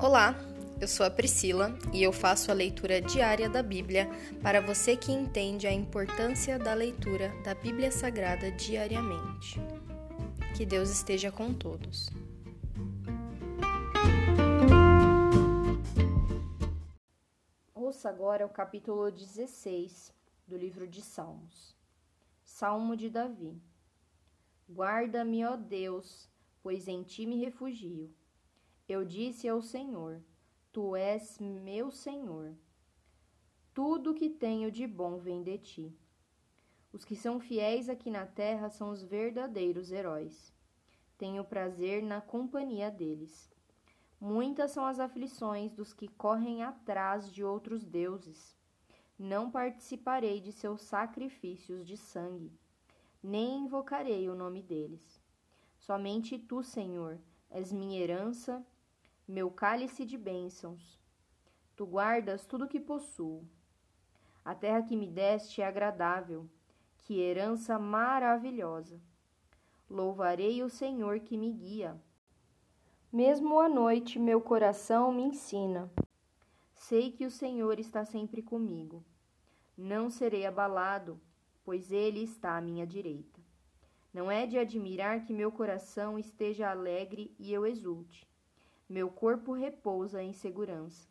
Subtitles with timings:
[0.00, 0.32] Olá,
[0.80, 4.08] eu sou a Priscila e eu faço a leitura diária da Bíblia
[4.40, 9.60] para você que entende a importância da leitura da Bíblia Sagrada diariamente.
[10.56, 12.10] Que Deus esteja com todos.
[17.74, 20.14] Ouça agora o capítulo 16
[20.46, 21.76] do livro de Salmos.
[22.44, 23.60] Salmo de Davi.
[24.70, 26.30] Guarda-me, ó Deus,
[26.62, 28.14] pois em ti me refugio.
[28.88, 30.22] Eu disse ao Senhor:
[30.72, 32.56] Tu és meu Senhor.
[33.74, 35.94] Tudo que tenho de bom vem de ti.
[36.90, 40.54] Os que são fiéis aqui na terra são os verdadeiros heróis.
[41.18, 43.50] Tenho prazer na companhia deles.
[44.18, 48.56] Muitas são as aflições dos que correm atrás de outros deuses.
[49.18, 52.52] Não participarei de seus sacrifícios de sangue,
[53.22, 55.20] nem invocarei o nome deles.
[55.76, 57.18] Somente tu, Senhor,
[57.50, 58.64] és minha herança
[59.28, 60.98] meu cálice de bênçãos.
[61.76, 63.46] Tu guardas tudo que possuo.
[64.42, 66.48] A terra que me deste é agradável,
[66.96, 68.98] que herança maravilhosa.
[69.88, 72.00] Louvarei o Senhor que me guia.
[73.12, 75.92] Mesmo à noite, meu coração me ensina.
[76.72, 79.04] Sei que o Senhor está sempre comigo.
[79.76, 81.20] Não serei abalado,
[81.62, 83.42] pois Ele está à minha direita.
[84.10, 88.26] Não é de admirar que meu coração esteja alegre e eu exulte
[88.88, 91.06] meu corpo repousa em segurança.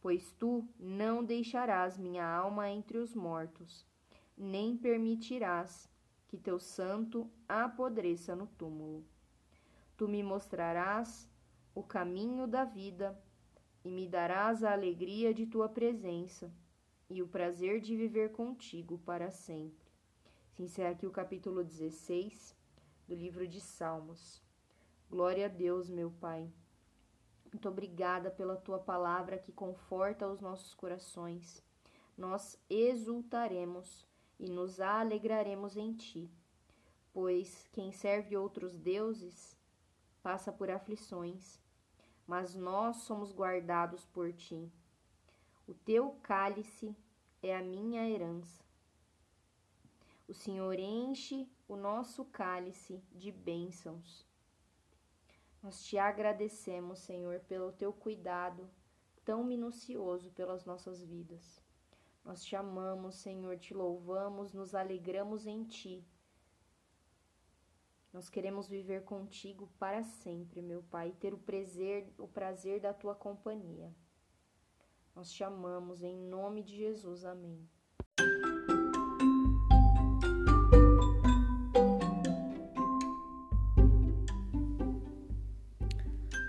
[0.00, 3.86] Pois tu não deixarás minha alma entre os mortos,
[4.36, 5.88] nem permitirás
[6.28, 9.04] que teu santo apodreça no túmulo.
[9.96, 11.28] Tu me mostrarás
[11.74, 13.18] o caminho da vida
[13.84, 16.52] e me darás a alegria de tua presença
[17.08, 19.88] e o prazer de viver contigo para sempre.
[20.50, 22.54] Se encerra aqui o capítulo 16
[23.08, 24.42] do livro de Salmos.
[25.08, 26.52] Glória a Deus, meu Pai.
[27.52, 31.64] Muito obrigada pela tua palavra que conforta os nossos corações.
[32.16, 34.06] Nós exultaremos
[34.38, 36.30] e nos alegraremos em ti,
[37.12, 39.56] pois quem serve outros deuses
[40.22, 41.58] passa por aflições,
[42.26, 44.70] mas nós somos guardados por ti.
[45.66, 46.94] O teu cálice
[47.42, 48.62] é a minha herança.
[50.26, 54.27] O Senhor enche o nosso cálice de bênçãos.
[55.68, 58.70] Nós te agradecemos, Senhor, pelo teu cuidado
[59.22, 61.62] tão minucioso pelas nossas vidas.
[62.24, 66.02] Nós te amamos, Senhor, te louvamos, nos alegramos em ti.
[68.10, 72.94] Nós queremos viver contigo para sempre, meu Pai, e ter o prazer, o prazer da
[72.94, 73.94] tua companhia.
[75.14, 77.26] Nós te amamos em nome de Jesus.
[77.26, 77.68] Amém.